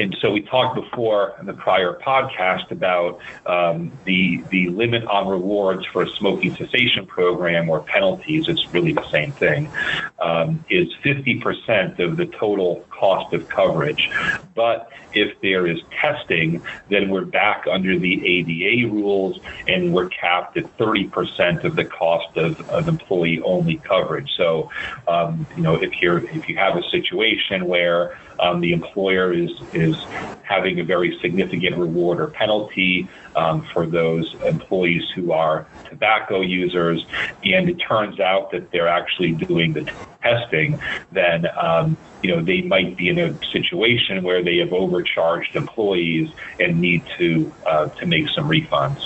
and 0.00 0.16
so 0.22 0.30
we 0.30 0.40
talked 0.40 0.76
before 0.76 1.34
in 1.38 1.44
the 1.44 1.52
prior 1.52 1.92
podcast 1.92 2.70
about 2.70 3.20
um, 3.44 3.92
the 4.06 4.42
the 4.50 4.70
limit 4.70 5.04
on 5.04 5.28
rewards 5.28 5.84
for 5.92 6.02
a 6.02 6.08
smoking 6.16 6.56
cessation 6.56 7.04
program 7.04 7.68
or 7.68 7.80
penalties. 7.82 8.46
It's 8.48 8.66
really 8.72 8.94
the 8.94 9.08
same 9.10 9.32
thing. 9.34 9.70
Um, 10.18 10.64
is 10.70 10.88
50% 11.04 11.98
of 11.98 12.16
the 12.16 12.26
total 12.26 12.84
cost 12.90 13.34
of 13.34 13.46
coverage. 13.48 14.08
But 14.54 14.90
if 15.12 15.38
there 15.42 15.66
is 15.66 15.78
testing, 16.00 16.62
then 16.88 17.10
we're 17.10 17.24
back 17.24 17.64
under 17.70 17.98
the 17.98 18.14
ADA 18.26 18.88
rules 18.88 19.38
and 19.66 19.92
we're 19.92 20.08
capped 20.08 20.56
at 20.56 20.76
30% 20.78 21.64
of 21.64 21.76
the 21.76 21.84
cost 21.84 22.36
of, 22.36 22.60
of 22.68 22.88
employee 22.88 23.40
only 23.42 23.76
coverage. 23.76 24.30
So, 24.36 24.70
um, 25.08 25.46
you 25.56 25.62
know, 25.62 25.74
if 25.74 26.00
you're 26.00 26.18
if 26.30 26.48
you 26.48 26.56
have 26.56 26.76
a 26.76 26.82
situation 26.90 27.66
where 27.66 28.18
um, 28.42 28.60
the 28.60 28.72
employer 28.72 29.32
is 29.32 29.50
is 29.72 29.94
having 30.42 30.80
a 30.80 30.84
very 30.84 31.16
significant 31.22 31.76
reward 31.76 32.20
or 32.20 32.28
penalty 32.28 33.08
um, 33.36 33.64
for 33.72 33.86
those 33.86 34.34
employees 34.44 35.04
who 35.14 35.30
are 35.32 35.68
tobacco 35.88 36.40
users, 36.40 37.04
and 37.44 37.68
it 37.68 37.76
turns 37.76 38.18
out 38.20 38.50
that 38.50 38.68
they're 38.72 38.88
actually 38.88 39.32
doing 39.32 39.72
the 39.72 39.86
testing, 40.22 40.78
then 41.12 41.46
um, 41.60 41.96
you 42.22 42.34
know 42.34 42.44
they 42.44 42.62
might 42.62 42.96
be 42.96 43.08
in 43.08 43.18
a 43.18 43.38
situation 43.52 44.22
where 44.22 44.42
they 44.42 44.58
have 44.58 44.72
overcharged 44.72 45.54
employees 45.54 46.28
and 46.58 46.80
need 46.80 47.06
to 47.18 47.54
uh, 47.66 47.86
to 47.98 48.06
make 48.06 48.24
some 48.34 48.48
refunds. 48.48 48.98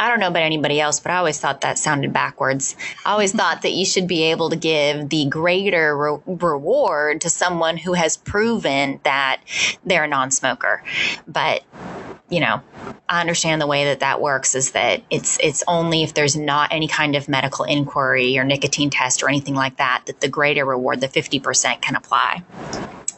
I 0.00 0.08
don't 0.08 0.18
know 0.18 0.28
about 0.28 0.44
anybody 0.44 0.80
else, 0.80 0.98
but 0.98 1.12
I 1.12 1.18
always 1.18 1.38
thought 1.38 1.60
that 1.60 1.78
sounded 1.78 2.10
backwards. 2.10 2.74
I 3.04 3.12
always 3.12 3.32
thought 3.32 3.60
that 3.60 3.72
you 3.72 3.84
should 3.84 4.08
be 4.08 4.22
able 4.22 4.48
to 4.48 4.56
give 4.56 5.10
the 5.10 5.26
greater 5.26 5.94
re- 5.94 6.18
reward 6.26 7.20
to 7.20 7.28
someone 7.28 7.76
who 7.76 7.92
has 7.92 8.16
proven 8.16 8.98
that 9.02 9.42
they're 9.84 10.04
a 10.04 10.08
non 10.08 10.30
smoker. 10.30 10.82
But 11.28 11.64
you 12.30 12.40
know, 12.40 12.62
I 13.08 13.20
understand 13.20 13.60
the 13.60 13.66
way 13.66 13.84
that 13.86 14.00
that 14.00 14.20
works 14.20 14.54
is 14.54 14.70
that 14.72 15.02
it's 15.10 15.38
it's 15.42 15.64
only 15.66 16.02
if 16.02 16.14
there's 16.14 16.36
not 16.36 16.72
any 16.72 16.88
kind 16.88 17.16
of 17.16 17.28
medical 17.28 17.64
inquiry 17.64 18.38
or 18.38 18.44
nicotine 18.44 18.88
test 18.88 19.22
or 19.22 19.28
anything 19.28 19.54
like 19.54 19.76
that 19.76 20.04
that 20.06 20.20
the 20.20 20.28
greater 20.28 20.64
reward, 20.64 21.00
the 21.00 21.08
50% 21.08 21.80
can 21.80 21.96
apply. 21.96 22.42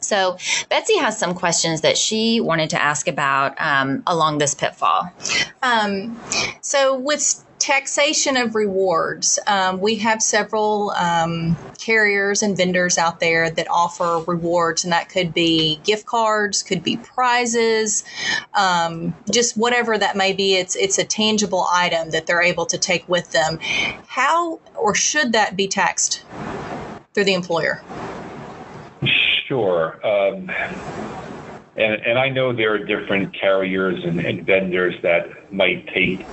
So, 0.01 0.37
Betsy 0.69 0.99
has 0.99 1.17
some 1.17 1.35
questions 1.35 1.83
that 1.83 1.97
she 1.97 2.41
wanted 2.41 2.71
to 2.71 2.83
ask 2.83 3.07
about 3.07 3.55
um, 3.61 4.03
along 4.07 4.39
this 4.39 4.55
pitfall. 4.55 5.13
Um, 5.63 6.21
so, 6.61 6.99
with 6.99 7.45
taxation 7.63 8.37
of 8.37 8.57
rewards, 8.57 9.39
um, 9.47 9.81
we 9.81 9.95
have 9.95 10.21
several 10.21 10.91
um, 10.91 11.57
carriers 11.79 12.43
and 12.43 12.57
vendors 12.57 12.99
out 12.99 13.21
there 13.21 13.51
that 13.51 13.69
offer 13.71 14.19
rewards, 14.27 14.83
and 14.83 14.93
that 14.93 15.09
could 15.09 15.33
be 15.33 15.77
gift 15.85 16.05
cards, 16.05 16.65
could 16.65 16.83
be 16.83 16.97
prizes, 16.97 18.03
um, 18.55 19.15
just 19.31 19.57
whatever 19.57 19.97
that 19.97 20.17
may 20.17 20.33
be. 20.33 20.57
It's 20.57 20.75
it's 20.75 20.99
a 20.99 21.05
tangible 21.05 21.65
item 21.73 22.11
that 22.11 22.27
they're 22.27 22.43
able 22.43 22.67
to 22.67 22.77
take 22.77 23.09
with 23.09 23.31
them. 23.31 23.61
How 24.09 24.59
or 24.75 24.97
should 24.97 25.33
that 25.33 25.57
be 25.57 25.69
taxed 25.69 26.25
through 27.15 27.25
the 27.25 27.35
employer? 27.35 27.81
Sure. 29.47 30.05
Um, 30.05 30.51
and, 31.77 31.95
and 32.03 32.19
I 32.19 32.29
know 32.29 32.53
there 32.53 32.75
are 32.75 32.79
different 32.79 33.35
carriers 33.35 34.05
and, 34.05 34.19
and 34.21 34.45
vendors 34.45 34.95
that 35.03 35.53
might 35.53 35.87
take 35.89 36.27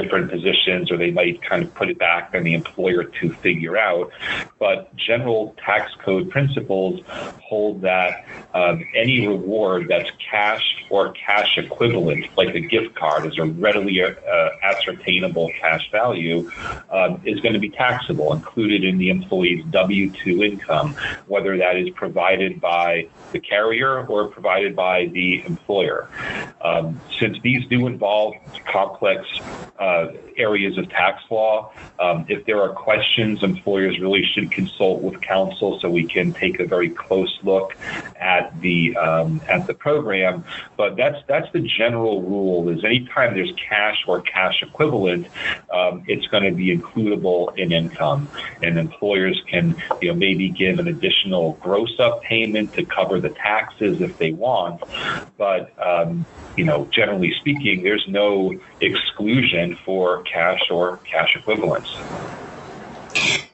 different 0.00 0.30
positions 0.30 0.90
or 0.90 0.96
they 0.96 1.10
might 1.10 1.40
kind 1.42 1.62
of 1.62 1.74
put 1.74 1.88
it 1.88 1.98
back 1.98 2.30
on 2.34 2.44
the 2.44 2.54
employer 2.54 3.04
to 3.04 3.32
figure 3.34 3.76
out. 3.76 4.10
But 4.58 4.94
general 4.96 5.54
tax 5.64 5.92
code 6.04 6.30
principles 6.30 7.00
hold 7.42 7.80
that 7.82 8.26
um, 8.54 8.84
any 8.94 9.26
reward 9.26 9.86
that's 9.88 10.10
cash 10.30 10.64
or 10.90 11.12
cash 11.12 11.56
equivalent, 11.56 12.26
like 12.36 12.54
a 12.54 12.60
gift 12.60 12.94
card, 12.94 13.26
is 13.26 13.38
a 13.38 13.44
readily 13.44 14.02
uh, 14.02 14.48
ascertainable 14.62 15.50
cash 15.60 15.90
value, 15.90 16.50
um, 16.90 17.20
is 17.24 17.40
going 17.40 17.54
to 17.54 17.60
be 17.60 17.70
taxable, 17.70 18.32
included 18.32 18.84
in 18.84 18.98
the 18.98 19.10
employee's 19.10 19.64
W 19.70 20.10
2 20.10 20.42
income, 20.42 20.94
whether 21.26 21.56
that 21.56 21.76
is 21.76 21.88
provided 21.90 22.60
by 22.60 23.08
the 23.32 23.40
carrier 23.40 24.06
or 24.06 24.28
provided 24.28 24.74
by 24.74 25.06
the 25.06 25.44
employer. 25.46 26.08
Um, 26.60 27.00
since 27.18 27.38
these 27.42 27.66
do 27.66 27.86
involve 27.86 28.34
complex 28.70 29.26
uh, 29.78 29.84
areas 30.36 30.78
of 30.78 30.88
tax 30.90 31.22
law, 31.30 31.72
um, 31.98 32.26
if 32.28 32.44
there 32.46 32.60
are 32.60 32.70
questions, 32.70 33.42
employers 33.42 33.98
really 34.00 34.24
should 34.24 34.50
consult 34.50 35.02
with 35.02 35.20
counsel 35.22 35.78
so 35.80 35.90
we 35.90 36.06
can 36.06 36.32
take 36.32 36.60
a 36.60 36.66
very 36.66 36.90
close 36.90 37.38
look 37.42 37.76
at 38.16 38.58
the 38.60 38.96
um, 38.96 39.40
at 39.48 39.66
the 39.66 39.74
program. 39.74 40.44
But 40.76 40.96
that's 40.96 41.18
that's 41.26 41.50
the 41.52 41.60
general 41.60 42.22
rule: 42.22 42.68
is 42.68 42.84
anytime 42.84 43.34
there's 43.34 43.52
cash 43.68 44.04
or 44.06 44.20
cash 44.22 44.62
equivalent, 44.62 45.28
um, 45.72 46.04
it's 46.06 46.26
going 46.28 46.44
to 46.44 46.52
be 46.52 46.76
includable 46.76 47.56
in 47.56 47.72
income, 47.72 48.28
and 48.62 48.78
employers 48.78 49.40
can 49.48 49.80
you 50.02 50.08
know 50.08 50.14
maybe 50.14 50.48
give 50.48 50.78
an 50.78 50.88
additional 50.88 51.52
gross 51.62 51.98
up 51.98 52.22
payment 52.22 52.74
to 52.74 52.84
cover 52.84 53.20
the 53.20 53.30
taxes 53.30 54.00
if 54.00 54.18
they 54.18 54.32
want, 54.32 54.82
but 55.38 55.72
um, 55.84 56.26
you 56.56 56.64
know 56.64 56.86
generally 56.90 57.32
speaking, 57.40 57.82
there's 57.82 58.06
no 58.08 58.54
exclusion 58.80 59.75
for 59.84 60.22
cash 60.22 60.70
or 60.70 60.98
cash 60.98 61.36
equivalents. 61.36 61.96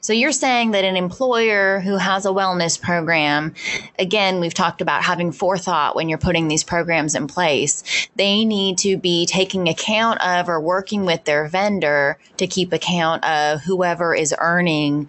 So 0.01 0.13
you're 0.13 0.33
saying 0.33 0.73
that 0.73 0.85
an 0.85 0.97
employer 0.97 1.79
who 1.79 1.97
has 1.97 2.27
a 2.27 2.31
wellness 2.31 2.81
program, 2.81 3.55
again, 4.01 4.41
we've 4.41 4.53
talked 4.53 4.81
about 4.81 5.05
having 5.05 5.31
forethought 5.31 5.95
when 5.95 6.09
you're 6.09 6.19
putting 6.19 6.49
these 6.49 6.65
programs 6.65 7.15
in 7.15 7.29
place. 7.29 8.09
They 8.17 8.45
need 8.45 8.79
to 8.79 8.97
be 8.97 9.27
taking 9.27 9.69
account 9.69 10.21
of 10.21 10.49
or 10.49 10.61
working 10.61 11.05
with 11.05 11.25
their 11.25 11.47
vendor 11.47 12.19
to 12.39 12.49
keep 12.49 12.73
account 12.73 13.25
of 13.25 13.61
whoever 13.63 14.13
is 14.13 14.35
earning 14.39 15.09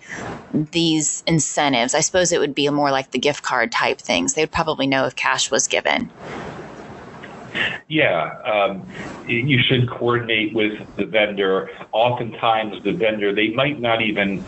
these 0.53 1.23
incentives. 1.25 1.95
I 1.95 2.01
suppose 2.01 2.31
it 2.31 2.39
would 2.39 2.53
be 2.53 2.69
more 2.69 2.91
like 2.91 3.09
the 3.09 3.19
gift 3.19 3.41
card 3.41 3.71
type 3.71 3.99
things. 3.99 4.35
They 4.35 4.43
would 4.43 4.51
probably 4.51 4.85
know 4.85 5.05
if 5.05 5.15
cash 5.15 5.49
was 5.49 5.67
given. 5.67 6.11
Yeah, 7.87 8.39
um, 8.41 8.87
you 9.27 9.61
should 9.61 9.89
coordinate 9.89 10.53
with 10.53 10.73
the 10.95 11.05
vendor. 11.05 11.69
Oftentimes, 11.91 12.83
the 12.83 12.91
vendor 12.93 13.33
they 13.33 13.49
might 13.49 13.79
not 13.79 14.01
even 14.01 14.43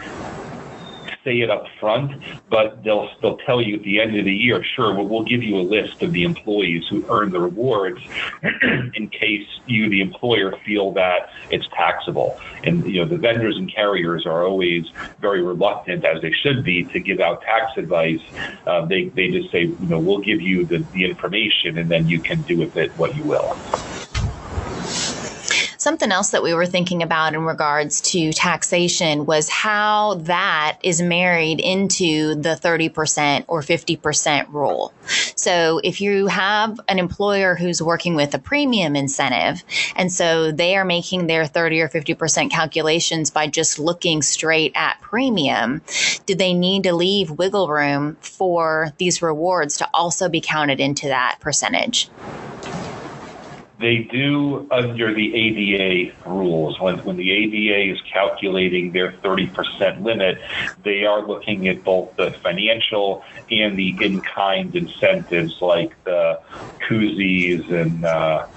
say 1.26 1.42
it 1.42 1.50
up 1.50 1.66
front, 1.80 2.24
but 2.50 2.84
they'll 2.84 3.10
they'll 3.22 3.38
tell 3.40 3.62
you 3.62 3.76
at 3.76 3.84
the 3.84 4.00
end 4.00 4.18
of 4.18 4.24
the 4.24 4.34
year, 4.34 4.64
sure, 4.76 4.94
well, 4.94 5.06
we'll 5.06 5.26
give 5.26 5.44
you 5.44 5.58
a 5.58 5.66
list 5.66 6.02
of 6.02 6.14
the 6.14 6.24
employees 6.24 6.84
who 6.90 7.04
earn 7.10 7.32
the 7.32 7.40
rewards 7.40 8.00
in 8.94 9.10
case 9.10 9.48
you, 9.66 9.90
the 9.90 10.00
employer, 10.02 10.54
feel 10.66 10.94
that 10.94 11.30
it's 11.50 11.68
taxable. 11.76 12.40
And 12.64 12.86
you 12.86 13.04
know, 13.04 13.10
the 13.10 13.18
vendors 13.18 13.58
and 13.58 13.74
carriers 13.74 14.26
are 14.26 14.46
always 14.46 14.86
very 15.20 15.42
reluctant, 15.42 16.06
as 16.06 16.22
they 16.22 16.32
should 16.32 16.64
be, 16.64 16.86
to 16.86 17.00
give 17.00 17.20
out 17.20 17.42
tax 17.42 17.72
advice. 17.78 18.22
Uh, 18.66 18.86
they 18.86 19.10
they 19.10 19.32
just 19.32 19.52
say, 19.52 19.64
you 19.64 19.88
know, 19.88 20.00
we'll 20.00 20.22
give 20.22 20.40
you 20.40 20.66
the, 20.66 20.86
the 20.94 21.04
information, 21.04 21.78
and 21.78 21.90
then 21.90 22.08
you 22.08 22.22
can 22.22 22.44
do 22.44 22.58
with 22.60 22.78
it 22.78 22.96
what 22.96 23.16
you 23.16 23.24
will. 23.24 23.60
Something 25.86 26.12
else 26.12 26.32
that 26.32 26.42
we 26.42 26.56
were 26.56 26.66
thinking 26.66 27.04
about 27.04 27.36
in 27.36 27.42
regards 27.44 28.02
to 28.10 28.34
taxation 28.34 29.28
was 29.28 29.48
how 29.50 30.16
that 30.22 30.80
is 30.82 31.00
married 31.00 31.60
into 31.60 32.34
the 32.34 32.56
30% 32.60 33.46
or 33.48 33.62
50% 33.62 34.52
rule. 34.52 34.92
So 35.36 35.80
if 35.84 36.02
you 36.02 36.26
have 36.26 36.80
an 36.88 36.98
employer 36.98 37.54
who's 37.54 37.84
working 37.84 38.16
with 38.16 38.34
a 38.34 38.40
premium 38.40 38.96
incentive, 38.96 39.64
and 39.96 40.12
so 40.12 40.52
they 40.52 40.76
are 40.76 40.86
making 40.86 41.28
their 41.28 41.46
30 41.46 41.82
or 41.82 41.88
50% 41.88 42.50
calculations 42.50 43.30
by 43.30 43.46
just 43.46 43.78
looking 43.78 44.24
straight 44.24 44.72
at 44.74 45.00
premium, 45.02 45.84
do 46.26 46.34
they 46.34 46.56
need 46.56 46.82
to 46.86 46.96
leave 46.96 47.30
wiggle 47.30 47.68
room 47.68 48.18
for 48.22 48.92
these 48.98 49.22
rewards 49.22 49.78
to 49.78 49.90
also 49.94 50.30
be 50.30 50.42
counted 50.42 50.80
into 50.80 51.10
that 51.10 51.38
percentage? 51.42 52.10
They 53.80 54.08
do 54.12 54.68
under 54.72 55.14
the 55.14 55.36
ADA 55.36 56.16
rules. 56.26 56.80
When, 56.80 57.00
when 57.00 57.18
the 57.18 57.32
ADA 57.32 57.94
is 57.94 58.02
calculating 58.12 58.94
their 58.94 59.14
30% 59.24 60.02
limit, 60.02 60.38
they 60.84 61.06
are 61.06 61.26
looking 61.26 61.68
at 61.68 61.84
both 61.84 62.16
the 62.16 62.34
financial 62.42 63.24
and 63.52 63.78
the 63.78 63.98
in 64.00 64.22
kind 64.22 64.74
incentives 64.76 65.58
like 65.62 65.92
the 66.06 66.40
koozies 66.88 67.72
and 67.72 68.06
uh, 68.06 68.48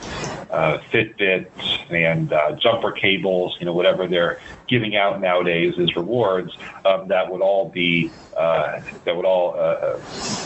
uh, 0.50 0.78
Fitbits 0.92 1.50
and 1.90 2.32
uh, 2.32 2.52
jumper 2.52 2.92
cables, 2.92 3.56
you 3.58 3.66
know, 3.66 3.72
whatever 3.72 4.06
they're 4.06 4.40
giving 4.68 4.96
out 4.96 5.20
nowadays 5.20 5.74
as 5.78 5.94
rewards, 5.96 6.56
um, 6.84 7.08
that 7.08 7.30
would 7.30 7.42
all 7.42 7.70
be 7.70 8.12
uh, 8.36 8.80
that 9.04 9.16
would 9.16 9.24
all 9.24 9.54
uh, 9.58 9.98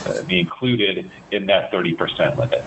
uh, 0.08 0.22
be 0.22 0.40
included 0.40 1.10
in 1.30 1.46
that 1.46 1.70
30% 1.70 2.38
limit. 2.38 2.64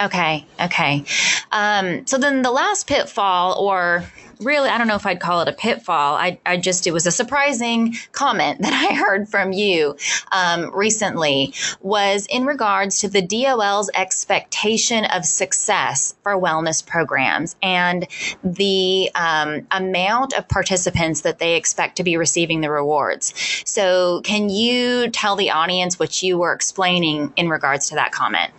Okay, 0.00 0.44
okay. 0.60 1.04
Um, 1.52 2.06
so 2.06 2.18
then 2.18 2.42
the 2.42 2.50
last 2.50 2.86
pitfall, 2.86 3.58
or 3.58 4.04
really, 4.40 4.68
I 4.68 4.76
don't 4.76 4.88
know 4.88 4.96
if 4.96 5.06
I'd 5.06 5.20
call 5.20 5.40
it 5.40 5.48
a 5.48 5.52
pitfall. 5.52 6.14
I, 6.14 6.38
I 6.44 6.58
just, 6.58 6.86
it 6.86 6.92
was 6.92 7.06
a 7.06 7.10
surprising 7.10 7.94
comment 8.12 8.60
that 8.62 8.72
I 8.72 8.94
heard 8.94 9.28
from 9.28 9.52
you 9.52 9.96
um, 10.32 10.74
recently, 10.74 11.54
was 11.80 12.26
in 12.26 12.44
regards 12.44 13.00
to 13.00 13.08
the 13.08 13.22
DOL's 13.22 13.90
expectation 13.94 15.06
of 15.06 15.24
success 15.24 16.14
for 16.22 16.32
wellness 16.32 16.84
programs 16.84 17.56
and 17.62 18.06
the 18.44 19.10
um, 19.14 19.66
amount 19.70 20.34
of 20.34 20.46
participants 20.48 21.22
that 21.22 21.38
they 21.38 21.56
expect 21.56 21.96
to 21.96 22.04
be 22.04 22.16
receiving 22.16 22.60
the 22.60 22.70
rewards. 22.70 23.32
So, 23.64 24.20
can 24.24 24.48
you 24.48 25.08
tell 25.10 25.36
the 25.36 25.50
audience 25.50 25.98
what 25.98 26.22
you 26.22 26.38
were 26.38 26.52
explaining 26.52 27.32
in 27.36 27.48
regards 27.48 27.88
to 27.88 27.94
that 27.94 28.12
comment? 28.12 28.52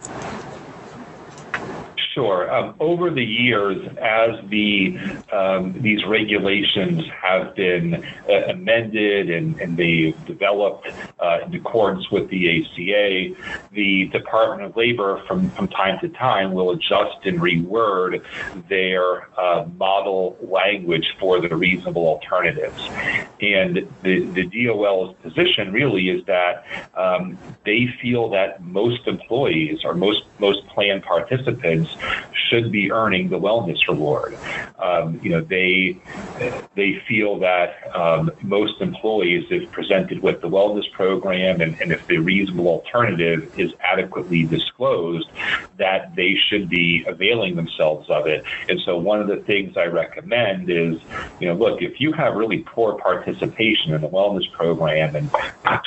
Sure. 2.17 2.51
Um, 2.51 2.73
over 2.79 3.11
the 3.11 3.23
years, 3.23 3.77
as 4.01 4.43
the 4.49 4.97
um, 5.31 5.79
these 5.83 6.03
regulations 6.03 7.03
have 7.21 7.53
been 7.53 8.03
uh, 8.27 8.33
amended 8.49 9.29
and, 9.29 9.61
and 9.61 9.77
they've 9.77 10.17
developed 10.25 10.87
uh, 11.19 11.41
in 11.45 11.53
accordance 11.53 12.09
with 12.09 12.27
the 12.31 12.59
ACA, 12.63 13.35
the 13.71 14.05
Department 14.07 14.63
of 14.63 14.75
Labor 14.75 15.21
from, 15.27 15.51
from 15.51 15.67
time 15.67 15.99
to 15.99 16.09
time 16.09 16.53
will 16.53 16.71
adjust 16.71 17.23
and 17.25 17.39
reword 17.39 18.25
their 18.67 19.29
uh, 19.39 19.67
model 19.77 20.39
language 20.41 21.15
for 21.19 21.39
the 21.39 21.55
reasonable 21.55 22.07
alternatives. 22.07 22.81
And 23.41 23.87
the, 24.01 24.25
the 24.25 24.65
DOL's 24.65 25.15
position 25.21 25.71
really 25.71 26.09
is 26.09 26.25
that 26.25 26.65
um, 26.95 27.37
they 27.63 27.93
feel 28.01 28.27
that 28.29 28.63
most 28.63 29.05
employees 29.05 29.85
or 29.85 29.93
most 29.93 30.23
most 30.39 30.65
plan 30.67 31.01
participants 31.01 31.95
should 32.49 32.71
be 32.71 32.91
earning 32.91 33.29
the 33.29 33.39
wellness 33.39 33.87
reward. 33.87 34.37
Um, 34.79 35.19
you 35.23 35.31
know, 35.31 35.41
they 35.41 35.97
they 36.75 37.01
feel 37.07 37.39
that 37.39 37.95
um, 37.95 38.31
most 38.41 38.81
employees, 38.81 39.45
if 39.49 39.69
presented 39.71 40.21
with 40.21 40.41
the 40.41 40.49
wellness 40.49 40.89
program 40.91 41.61
and, 41.61 41.79
and 41.81 41.91
if 41.91 42.05
the 42.07 42.17
reasonable 42.17 42.67
alternative 42.67 43.51
is 43.57 43.71
adequately 43.79 44.43
disclosed, 44.43 45.29
that 45.77 46.15
they 46.15 46.35
should 46.35 46.69
be 46.69 47.03
availing 47.07 47.55
themselves 47.55 48.09
of 48.09 48.27
it. 48.27 48.43
And 48.69 48.79
so, 48.81 48.97
one 48.97 49.21
of 49.21 49.27
the 49.27 49.37
things 49.37 49.77
I 49.77 49.85
recommend 49.85 50.69
is, 50.69 50.99
you 51.39 51.47
know, 51.47 51.55
look, 51.55 51.81
if 51.81 51.99
you 51.99 52.11
have 52.13 52.35
really 52.35 52.59
poor 52.59 52.97
participation 52.97 53.93
in 53.93 54.01
the 54.01 54.09
wellness 54.09 54.49
program 54.51 55.15
and 55.15 55.31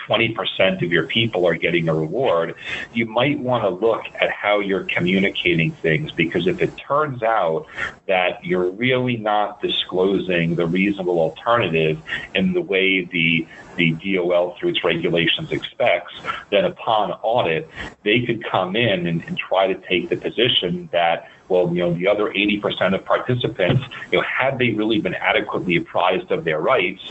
20% 0.09 0.83
of 0.83 0.93
your 0.93 1.07
people 1.07 1.47
are 1.47 1.55
getting 1.55 1.89
a 1.89 1.95
reward, 1.95 2.55
you 2.93 3.07
might 3.07 3.39
want 3.39 3.65
to 3.65 3.71
look 3.71 4.03
at 4.21 4.31
how 4.31 4.61
you're 4.61 4.85
communicating 4.85 5.73
things 5.73 6.10
because 6.17 6.47
if 6.47 6.61
it 6.61 6.75
turns 6.87 7.23
out 7.23 7.67
that 8.09 8.45
you're 8.45 8.71
really 8.71 9.17
not 9.17 9.61
disclosing 9.61 10.57
the 10.57 10.67
reasonable 10.67 11.19
alternative 11.19 11.99
in 12.35 12.53
the 12.53 12.61
way 12.63 13.05
the 13.05 13.47
the 13.77 13.93
DOL 13.93 14.57
through 14.59 14.71
its 14.71 14.85
regulations 14.85 15.49
expects, 15.53 16.13
then 16.51 16.65
upon 16.65 17.13
audit, 17.23 17.71
they 18.05 18.21
could 18.27 18.43
come 18.51 18.77
in 18.77 19.07
and, 19.07 19.23
and 19.27 19.39
try 19.39 19.73
to 19.73 19.81
take 19.89 20.11
the 20.11 20.17
position 20.17 20.89
that 20.93 21.25
well, 21.51 21.69
you 21.75 21.81
know, 21.81 21.93
the 21.93 22.07
other 22.07 22.31
80% 22.31 22.95
of 22.95 23.05
participants, 23.05 23.83
you 24.11 24.19
know, 24.19 24.25
had 24.25 24.59
they 24.59 24.71
really 24.71 25.01
been 25.01 25.15
adequately 25.15 25.77
apprised 25.77 26.31
of 26.31 26.45
their 26.45 26.61
rights, 26.61 27.03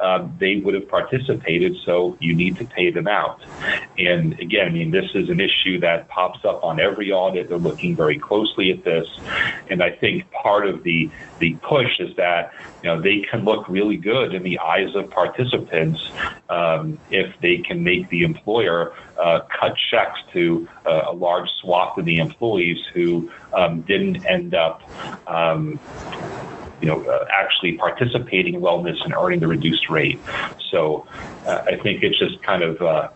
um, 0.00 0.34
they 0.38 0.56
would 0.56 0.74
have 0.74 0.88
participated. 0.88 1.76
So 1.84 2.16
you 2.20 2.34
need 2.34 2.56
to 2.58 2.64
pay 2.64 2.90
them 2.90 3.08
out. 3.08 3.40
And 3.98 4.38
again, 4.38 4.68
I 4.68 4.70
mean, 4.70 4.90
this 4.90 5.10
is 5.14 5.28
an 5.28 5.40
issue 5.40 5.80
that 5.80 6.08
pops 6.08 6.44
up 6.44 6.62
on 6.62 6.78
every 6.80 7.10
audit. 7.10 7.48
They're 7.48 7.58
looking 7.58 7.96
very 7.96 8.18
closely 8.18 8.70
at 8.70 8.84
this, 8.84 9.08
and 9.68 9.82
I 9.82 9.90
think 9.90 10.30
part 10.30 10.66
of 10.66 10.82
the 10.84 11.10
the 11.38 11.54
push 11.56 12.00
is 12.00 12.14
that 12.16 12.52
you 12.82 12.88
know 12.88 13.00
they 13.00 13.20
can 13.20 13.44
look 13.44 13.68
really 13.68 13.96
good 13.96 14.34
in 14.34 14.42
the 14.42 14.58
eyes 14.58 14.94
of 14.94 15.10
participants 15.10 16.00
um, 16.48 16.98
if 17.10 17.34
they 17.40 17.58
can 17.58 17.82
make 17.82 18.08
the 18.10 18.22
employer 18.22 18.92
uh, 19.18 19.40
cut 19.58 19.74
checks 19.90 20.20
to 20.32 20.68
uh, 20.86 21.02
a 21.06 21.12
large 21.12 21.48
swath 21.60 21.98
of 21.98 22.04
the 22.04 22.18
employees 22.18 22.78
who 22.94 23.30
um, 23.52 23.82
didn't 23.88 24.24
end 24.26 24.54
up. 24.54 24.82
Um, 25.26 25.80
you 26.80 26.86
know, 26.86 27.02
uh, 27.10 27.24
actually 27.32 27.76
participating 27.76 28.54
in 28.54 28.60
wellness 28.60 29.04
and 29.04 29.12
earning 29.12 29.40
the 29.40 29.48
reduced 29.48 29.90
rate. 29.90 30.22
So 30.70 31.06
uh, 31.44 31.62
I 31.66 31.76
think 31.82 32.04
it's 32.04 32.18
just 32.18 32.40
kind 32.44 32.62
of 32.62 32.80
uh, 32.80 33.08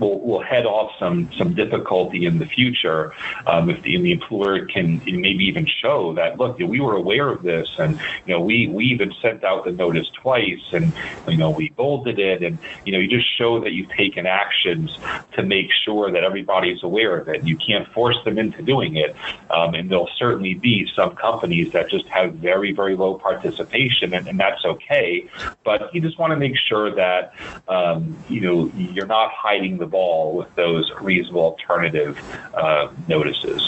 will, 0.00 0.20
will 0.20 0.42
head 0.42 0.66
off 0.66 0.90
some 0.98 1.30
some 1.36 1.54
difficulty 1.54 2.24
in 2.24 2.38
the 2.38 2.46
future 2.46 3.12
um, 3.46 3.70
if 3.70 3.82
the, 3.82 4.00
the 4.00 4.12
employer 4.12 4.66
can 4.66 5.02
maybe 5.06 5.44
even 5.44 5.66
show 5.66 6.14
that 6.14 6.38
look 6.38 6.58
we 6.58 6.80
were 6.80 6.96
aware 6.96 7.28
of 7.28 7.42
this 7.42 7.68
and 7.78 8.00
you 8.26 8.34
know 8.34 8.40
we 8.40 8.66
we 8.68 8.84
even 8.86 9.12
sent 9.22 9.44
out 9.44 9.64
the 9.64 9.72
notice 9.72 10.08
twice 10.22 10.64
and 10.72 10.92
you 11.28 11.36
know 11.36 11.50
we 11.50 11.70
bolded 11.70 12.18
it 12.18 12.42
and 12.42 12.58
you 12.84 12.92
know 12.92 12.98
you 12.98 13.08
just 13.08 13.26
show 13.36 13.60
that 13.60 13.72
you've 13.72 13.90
taken 13.90 14.26
actions 14.26 14.98
to 15.32 15.42
make 15.42 15.70
sure 15.84 16.10
that 16.10 16.24
everybody's 16.24 16.82
aware 16.82 17.18
of 17.18 17.28
it. 17.28 17.46
You 17.46 17.56
can't 17.56 17.86
force 17.92 18.16
them 18.24 18.38
into 18.38 18.62
doing 18.62 18.96
it, 18.96 19.14
um, 19.50 19.74
and 19.74 19.90
there'll 19.90 20.10
certainly 20.18 20.54
be 20.54 20.88
some 20.94 21.14
companies 21.16 21.72
that 21.72 21.90
just 21.90 22.06
have 22.08 22.34
very 22.34 22.72
very 22.72 22.96
low 22.96 23.14
participation, 23.14 24.14
and, 24.14 24.26
and 24.28 24.38
that's 24.38 24.64
okay. 24.64 25.28
But 25.64 25.94
you 25.94 26.00
just 26.00 26.18
want 26.18 26.32
to 26.32 26.36
make 26.36 26.56
sure 26.56 26.94
that 26.94 27.34
um, 27.68 28.16
you 28.28 28.40
know 28.40 28.70
you're 28.74 29.06
not 29.06 29.30
hiding 29.32 29.78
the 29.78 29.86
ball 29.90 30.36
with 30.36 30.48
those 30.56 30.90
reasonable 31.00 31.42
alternative 31.42 32.16
uh, 32.54 32.88
notices 33.06 33.62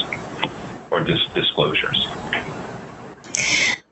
or 0.90 1.04
dis- 1.04 1.28
disclosures. 1.34 2.06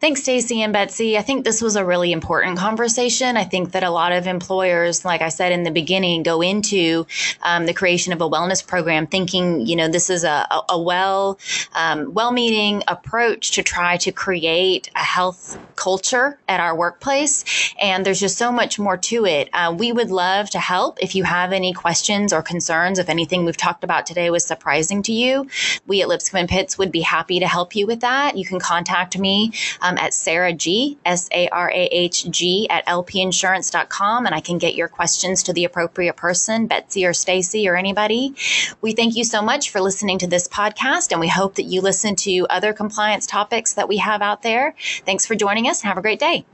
Thanks, 0.00 0.22
Stacy 0.22 0.62
and 0.62 0.72
Betsy. 0.72 1.18
I 1.18 1.20
think 1.20 1.44
this 1.44 1.60
was 1.60 1.76
a 1.76 1.84
really 1.84 2.10
important 2.10 2.56
conversation. 2.56 3.36
I 3.36 3.44
think 3.44 3.72
that 3.72 3.82
a 3.82 3.90
lot 3.90 4.12
of 4.12 4.26
employers, 4.26 5.04
like 5.04 5.20
I 5.20 5.28
said 5.28 5.52
in 5.52 5.62
the 5.62 5.70
beginning, 5.70 6.22
go 6.22 6.40
into 6.40 7.06
um, 7.42 7.66
the 7.66 7.74
creation 7.74 8.14
of 8.14 8.22
a 8.22 8.28
wellness 8.28 8.66
program 8.66 9.06
thinking, 9.06 9.66
you 9.66 9.76
know, 9.76 9.88
this 9.88 10.08
is 10.08 10.24
a, 10.24 10.46
a 10.70 10.80
well, 10.80 11.38
um, 11.74 12.14
well-meaning 12.14 12.82
approach 12.88 13.50
to 13.50 13.62
try 13.62 13.98
to 13.98 14.10
create 14.10 14.90
a 14.96 15.00
health 15.00 15.58
culture 15.76 16.38
at 16.48 16.60
our 16.60 16.74
workplace. 16.74 17.44
And 17.78 18.06
there's 18.06 18.20
just 18.20 18.38
so 18.38 18.50
much 18.50 18.78
more 18.78 18.96
to 18.96 19.26
it. 19.26 19.50
Uh, 19.52 19.76
we 19.78 19.92
would 19.92 20.10
love 20.10 20.48
to 20.50 20.58
help. 20.60 20.96
If 21.02 21.14
you 21.14 21.24
have 21.24 21.52
any 21.52 21.74
questions 21.74 22.32
or 22.32 22.40
concerns, 22.40 22.98
if 22.98 23.10
anything 23.10 23.44
we've 23.44 23.54
talked 23.54 23.84
about 23.84 24.06
today 24.06 24.30
was 24.30 24.46
surprising 24.46 25.02
to 25.02 25.12
you, 25.12 25.46
we 25.86 26.00
at 26.00 26.08
Lipscomb 26.08 26.40
and 26.40 26.48
Pitts 26.48 26.78
would 26.78 26.90
be 26.90 27.02
happy 27.02 27.38
to 27.38 27.46
help 27.46 27.76
you 27.76 27.86
with 27.86 28.00
that. 28.00 28.38
You 28.38 28.46
can 28.46 28.58
contact 28.58 29.18
me. 29.18 29.52
Um, 29.82 29.89
um, 29.90 29.98
at 29.98 30.14
Sarah 30.14 30.52
G, 30.52 30.98
S 31.04 31.28
A 31.32 31.48
R 31.48 31.70
A 31.70 31.84
H 31.86 32.30
G, 32.30 32.68
at 32.70 32.86
lpinsurance.com, 32.86 34.26
and 34.26 34.34
I 34.34 34.40
can 34.40 34.58
get 34.58 34.74
your 34.74 34.88
questions 34.88 35.42
to 35.44 35.52
the 35.52 35.64
appropriate 35.64 36.16
person, 36.16 36.66
Betsy 36.66 37.04
or 37.04 37.12
Stacy 37.12 37.68
or 37.68 37.76
anybody. 37.76 38.34
We 38.80 38.92
thank 38.92 39.16
you 39.16 39.24
so 39.24 39.42
much 39.42 39.70
for 39.70 39.80
listening 39.80 40.18
to 40.20 40.26
this 40.26 40.48
podcast, 40.48 41.10
and 41.10 41.20
we 41.20 41.28
hope 41.28 41.56
that 41.56 41.64
you 41.64 41.80
listen 41.80 42.16
to 42.16 42.46
other 42.48 42.72
compliance 42.72 43.26
topics 43.26 43.74
that 43.74 43.88
we 43.88 43.98
have 43.98 44.22
out 44.22 44.42
there. 44.42 44.74
Thanks 45.04 45.26
for 45.26 45.34
joining 45.34 45.68
us. 45.68 45.82
Have 45.82 45.98
a 45.98 46.02
great 46.02 46.20
day. 46.20 46.44